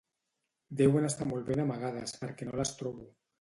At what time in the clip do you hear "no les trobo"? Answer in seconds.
2.49-3.07